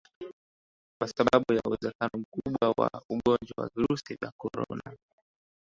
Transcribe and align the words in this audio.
kwa 0.99 1.07
sababu 1.07 1.53
ya 1.53 1.61
uwezekano 1.67 2.11
mkubwa 2.17 2.73
wa 2.77 3.01
Ugonjwa 3.09 3.63
wa 3.63 3.69
Virusi 3.75 4.15
vya 4.21 4.31
Korona 4.37 4.81